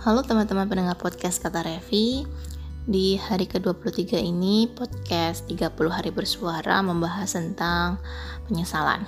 [0.00, 2.24] Halo teman-teman pendengar podcast Kata Revi
[2.88, 8.00] Di hari ke-23 ini podcast 30 hari bersuara membahas tentang
[8.48, 9.04] penyesalan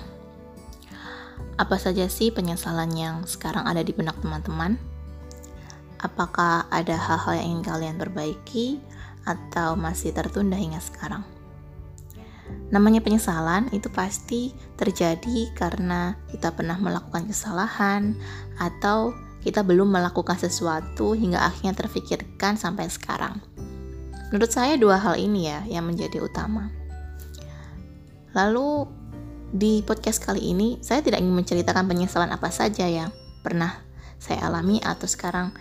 [1.57, 4.77] Apa saja sih penyesalan yang sekarang ada di benak teman-teman?
[5.97, 8.77] Apakah ada hal-hal yang ingin kalian perbaiki
[9.25, 11.25] atau masih tertunda hingga sekarang?
[12.69, 18.13] Namanya penyesalan itu pasti terjadi karena kita pernah melakukan kesalahan
[18.61, 23.43] atau kita belum melakukan sesuatu hingga akhirnya terfikirkan sampai sekarang.
[24.31, 26.71] Menurut saya dua hal ini ya yang menjadi utama.
[28.33, 28.89] Lalu
[29.53, 33.13] di podcast kali ini saya tidak ingin menceritakan penyesalan apa saja yang
[33.45, 33.77] pernah
[34.17, 35.53] saya alami atau sekarang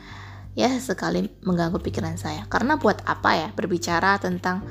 [0.57, 2.49] ya sekali mengganggu pikiran saya.
[2.49, 4.65] Karena buat apa ya berbicara tentang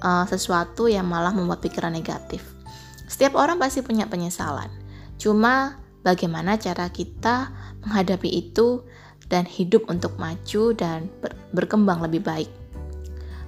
[0.00, 2.40] uh, sesuatu yang malah membuat pikiran negatif.
[3.04, 4.72] Setiap orang pasti punya penyesalan.
[5.20, 7.52] Cuma bagaimana cara kita
[7.86, 8.82] menghadapi itu
[9.26, 12.50] dan hidup untuk maju dan ber berkembang lebih baik.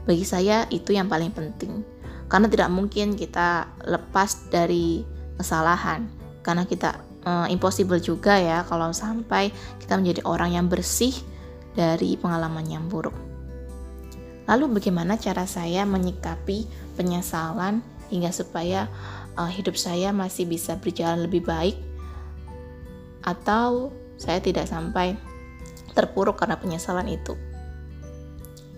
[0.09, 1.85] Bagi saya itu yang paling penting.
[2.29, 5.05] Karena tidak mungkin kita lepas dari
[5.37, 6.09] kesalahan.
[6.41, 6.97] Karena kita
[7.29, 11.13] uh, impossible juga ya kalau sampai kita menjadi orang yang bersih
[11.77, 13.15] dari pengalaman yang buruk.
[14.49, 16.65] Lalu bagaimana cara saya menyikapi
[16.97, 18.89] penyesalan hingga supaya
[19.37, 21.77] uh, hidup saya masih bisa berjalan lebih baik
[23.23, 25.15] atau saya tidak sampai
[25.95, 27.39] terpuruk karena penyesalan itu.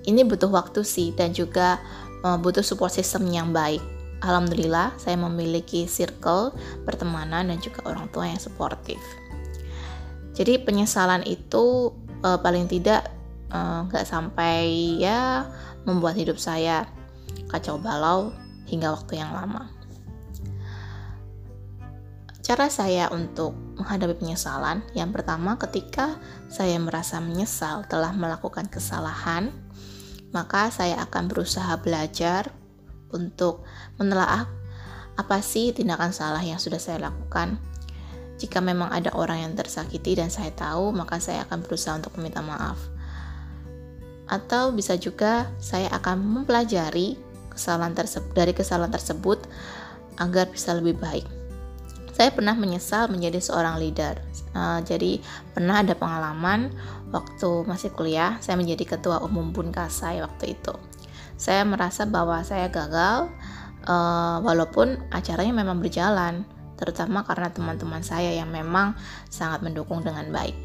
[0.04, 1.80] Ini butuh waktu sih dan juga
[2.24, 3.80] uh, butuh support system yang baik.
[4.20, 6.52] Alhamdulillah saya memiliki circle
[6.84, 9.00] pertemanan dan juga orang tua yang suportif.
[10.36, 11.92] Jadi penyesalan itu
[12.24, 13.08] uh, paling tidak
[13.50, 14.62] eh, nggak uh, sampai
[15.00, 15.48] ya
[15.84, 16.86] membuat hidup saya
[17.50, 18.32] kacau balau
[18.68, 19.79] hingga waktu yang lama.
[22.50, 26.18] Cara saya untuk menghadapi penyesalan, yang pertama ketika
[26.50, 29.54] saya merasa menyesal telah melakukan kesalahan,
[30.34, 32.50] maka saya akan berusaha belajar
[33.14, 33.62] untuk
[34.02, 34.50] menelaah
[35.14, 37.54] apa sih tindakan salah yang sudah saya lakukan.
[38.42, 42.42] Jika memang ada orang yang tersakiti dan saya tahu, maka saya akan berusaha untuk meminta
[42.42, 42.82] maaf.
[44.26, 47.14] Atau bisa juga saya akan mempelajari
[47.54, 49.38] kesalahan tersebut dari kesalahan tersebut
[50.18, 51.38] agar bisa lebih baik
[52.14, 54.18] saya pernah menyesal menjadi seorang leader.
[54.52, 55.22] Uh, jadi
[55.54, 56.74] pernah ada pengalaman
[57.10, 60.74] waktu masih kuliah, saya menjadi ketua umum Bunkasai waktu itu.
[61.40, 63.32] Saya merasa bahwa saya gagal,
[63.88, 66.44] uh, walaupun acaranya memang berjalan,
[66.76, 68.96] terutama karena teman-teman saya yang memang
[69.28, 70.56] sangat mendukung dengan baik.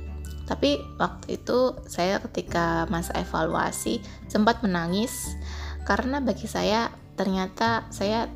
[0.46, 5.34] Tapi waktu itu saya ketika masa evaluasi sempat menangis
[5.90, 8.30] karena bagi saya ternyata saya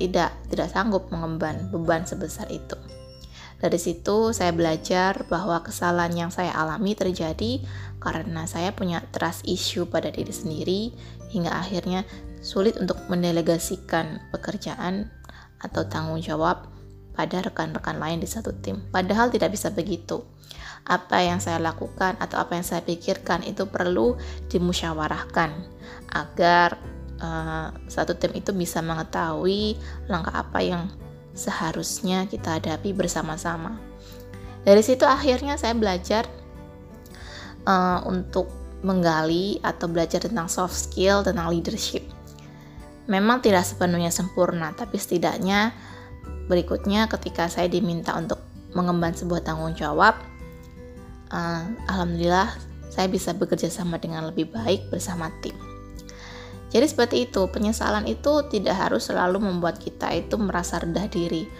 [0.00, 2.80] tidak tidak sanggup mengemban beban sebesar itu.
[3.60, 7.60] Dari situ saya belajar bahwa kesalahan yang saya alami terjadi
[8.00, 10.80] karena saya punya trust issue pada diri sendiri
[11.28, 12.08] hingga akhirnya
[12.40, 15.12] sulit untuk mendelegasikan pekerjaan
[15.60, 16.72] atau tanggung jawab
[17.12, 18.80] pada rekan-rekan lain di satu tim.
[18.88, 20.24] Padahal tidak bisa begitu.
[20.88, 24.16] Apa yang saya lakukan atau apa yang saya pikirkan itu perlu
[24.48, 25.52] dimusyawarahkan
[26.16, 26.80] agar
[27.20, 29.76] uh, satu tim itu bisa mengetahui
[30.08, 30.82] langkah apa yang
[31.36, 33.78] seharusnya kita hadapi bersama-sama.
[34.60, 36.28] Dari situ akhirnya saya belajar
[37.64, 38.50] uh, untuk
[38.80, 42.04] menggali atau belajar tentang soft skill, tentang leadership.
[43.08, 45.72] Memang tidak sepenuhnya sempurna, tapi setidaknya
[46.48, 48.40] berikutnya ketika saya diminta untuk
[48.72, 50.16] mengemban sebuah tanggung jawab,
[51.32, 52.52] uh, alhamdulillah
[52.90, 55.69] saya bisa bekerja sama dengan lebih baik bersama tim.
[56.70, 61.50] Jadi seperti itu, penyesalan itu tidak harus selalu membuat kita itu merasa rendah diri.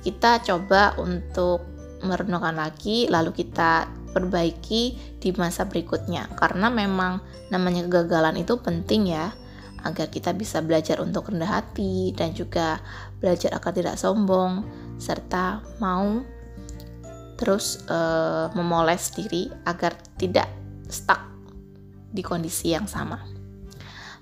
[0.00, 1.60] Kita coba untuk
[2.00, 3.84] merenungkan lagi, lalu kita
[4.16, 6.32] perbaiki di masa berikutnya.
[6.40, 7.20] Karena memang
[7.52, 9.36] namanya kegagalan itu penting ya,
[9.84, 12.80] agar kita bisa belajar untuk rendah hati dan juga
[13.20, 14.64] belajar agar tidak sombong
[14.96, 16.24] serta mau
[17.36, 20.48] terus uh, memoles diri agar tidak
[20.88, 21.20] stuck
[22.08, 23.35] di kondisi yang sama.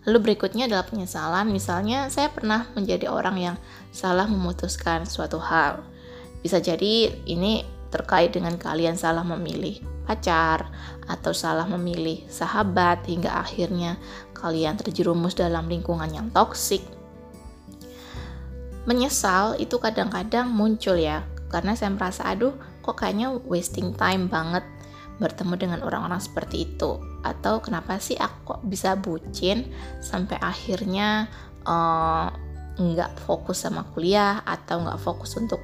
[0.05, 1.49] Lalu berikutnya adalah penyesalan.
[1.49, 3.57] Misalnya, saya pernah menjadi orang yang
[3.89, 5.81] salah memutuskan suatu hal.
[6.45, 10.69] Bisa jadi ini terkait dengan kalian salah memilih pacar
[11.09, 13.97] atau salah memilih sahabat hingga akhirnya
[14.37, 16.85] kalian terjerumus dalam lingkungan yang toksik.
[18.85, 22.53] Menyesal itu kadang-kadang muncul ya, karena saya merasa aduh
[22.85, 24.61] kok kayaknya wasting time banget
[25.19, 26.99] bertemu dengan orang-orang seperti itu?
[27.23, 29.71] Atau kenapa sih aku bisa bucin
[30.03, 31.31] sampai akhirnya
[31.67, 32.29] uh,
[32.75, 35.63] nggak fokus sama kuliah atau nggak fokus untuk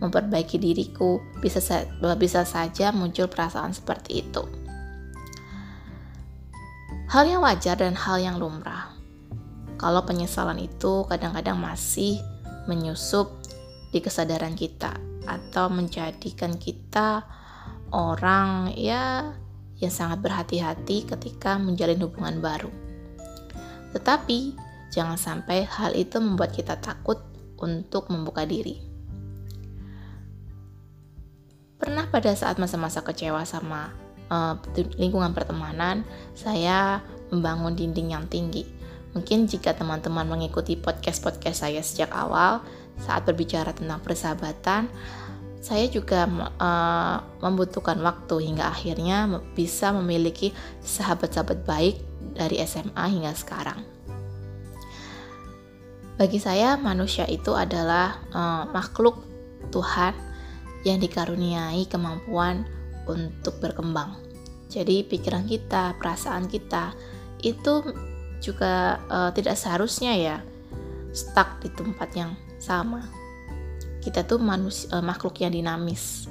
[0.00, 1.20] memperbaiki diriku?
[1.40, 1.84] Bisa sa
[2.16, 4.42] bisa saja muncul perasaan seperti itu.
[7.12, 8.88] Hal yang wajar dan hal yang lumrah.
[9.76, 12.22] Kalau penyesalan itu kadang-kadang masih
[12.70, 13.28] menyusup
[13.92, 14.96] di kesadaran kita
[15.28, 17.26] atau menjadikan kita
[17.92, 19.36] orang ya
[19.78, 22.72] yang sangat berhati-hati ketika menjalin hubungan baru.
[23.92, 24.56] Tetapi
[24.90, 27.20] jangan sampai hal itu membuat kita takut
[27.60, 28.80] untuk membuka diri.
[31.76, 33.90] Pernah pada saat masa-masa kecewa sama
[34.30, 34.54] uh,
[34.96, 37.02] lingkungan pertemanan, saya
[37.34, 38.64] membangun dinding yang tinggi.
[39.12, 42.64] Mungkin jika teman-teman mengikuti podcast-podcast saya sejak awal
[43.02, 44.88] saat berbicara tentang persahabatan,
[45.62, 46.26] saya juga
[46.58, 50.50] uh, membutuhkan waktu hingga akhirnya bisa memiliki
[50.82, 52.02] sahabat-sahabat baik
[52.34, 53.78] dari SMA hingga sekarang.
[56.18, 59.22] Bagi saya, manusia itu adalah uh, makhluk
[59.70, 60.18] Tuhan
[60.82, 62.66] yang dikaruniai kemampuan
[63.06, 64.18] untuk berkembang.
[64.66, 66.90] Jadi, pikiran kita, perasaan kita
[67.38, 67.86] itu
[68.42, 70.36] juga uh, tidak seharusnya ya
[71.14, 73.21] stuck di tempat yang sama
[74.02, 76.26] kita tuh manusia uh, makhluk yang dinamis.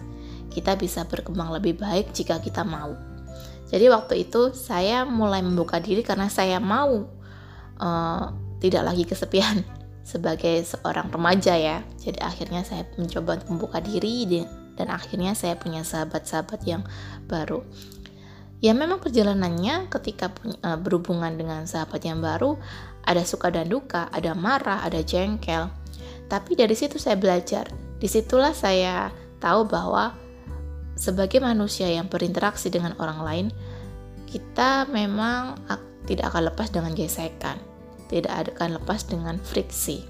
[0.52, 2.92] Kita bisa berkembang lebih baik jika kita mau.
[3.72, 7.08] Jadi waktu itu saya mulai membuka diri karena saya mau
[7.80, 8.24] uh,
[8.60, 9.64] tidak lagi kesepian
[10.12, 11.80] sebagai seorang remaja ya.
[11.96, 14.44] Jadi akhirnya saya mencoba untuk membuka diri
[14.76, 16.84] dan akhirnya saya punya sahabat-sahabat yang
[17.32, 17.64] baru.
[18.62, 22.60] Ya memang perjalanannya ketika punya, uh, berhubungan dengan sahabat yang baru
[23.08, 25.72] ada suka dan duka, ada marah, ada jengkel
[26.32, 27.68] tapi dari situ saya belajar.
[28.00, 29.12] Di situlah saya
[29.44, 30.16] tahu bahwa
[30.96, 33.48] sebagai manusia yang berinteraksi dengan orang lain,
[34.32, 35.60] kita memang
[36.08, 37.60] tidak akan lepas dengan gesekan,
[38.08, 40.08] tidak akan lepas dengan friksi.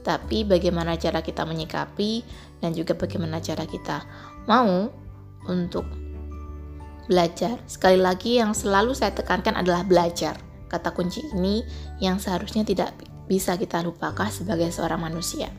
[0.00, 2.24] Tapi bagaimana cara kita menyikapi
[2.64, 4.00] dan juga bagaimana cara kita
[4.48, 4.88] mau
[5.44, 5.84] untuk
[7.04, 7.60] belajar.
[7.68, 10.40] Sekali lagi yang selalu saya tekankan adalah belajar.
[10.72, 11.62] Kata kunci ini
[12.00, 12.96] yang seharusnya tidak
[13.26, 15.50] bisa kita lupakan sebagai seorang manusia.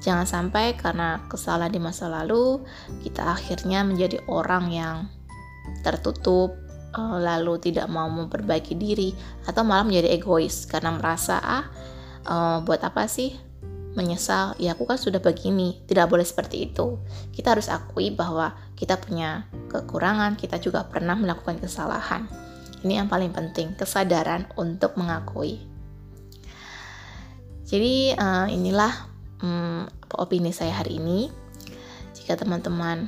[0.00, 2.64] Jangan sampai karena kesalahan di masa lalu,
[3.04, 4.96] kita akhirnya menjadi orang yang
[5.84, 6.56] tertutup,
[6.96, 9.12] eh, lalu tidak mau memperbaiki diri,
[9.44, 11.64] atau malah menjadi egois karena merasa, ah,
[12.24, 13.36] eh, buat apa sih
[13.92, 14.56] menyesal?
[14.56, 16.96] Ya, aku kan sudah begini, tidak boleh seperti itu.
[17.36, 22.24] Kita harus akui bahwa kita punya kekurangan, kita juga pernah melakukan kesalahan.
[22.80, 25.69] Ini yang paling penting, kesadaran untuk mengakui.
[27.70, 28.90] Jadi uh, inilah
[29.46, 29.86] um,
[30.18, 31.30] opini saya hari ini.
[32.18, 33.06] Jika teman-teman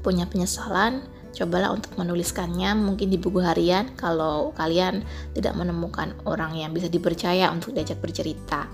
[0.00, 1.04] punya penyesalan,
[1.36, 5.04] cobalah untuk menuliskannya mungkin di buku harian kalau kalian
[5.36, 8.64] tidak menemukan orang yang bisa dipercaya untuk diajak bercerita.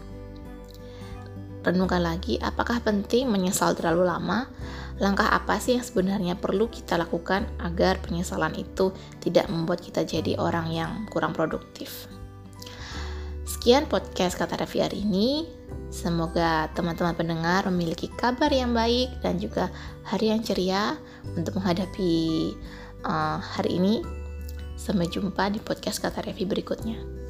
[1.66, 4.46] Renungkan lagi, apakah penting menyesal terlalu lama?
[5.02, 10.38] Langkah apa sih yang sebenarnya perlu kita lakukan agar penyesalan itu tidak membuat kita jadi
[10.38, 12.06] orang yang kurang produktif?
[13.62, 15.46] Sekian podcast kata Revi hari ini.
[15.86, 19.70] Semoga teman-teman pendengar memiliki kabar yang baik dan juga
[20.02, 20.98] hari yang ceria
[21.38, 22.10] untuk menghadapi
[23.06, 24.02] uh, hari ini.
[24.74, 27.21] Sampai jumpa di podcast kata Revi berikutnya.